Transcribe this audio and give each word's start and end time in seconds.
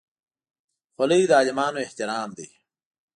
خولۍ 0.95 1.21
د 1.29 1.31
عالمانو 1.39 1.83
احترام 1.85 2.29
دی. 2.37 2.47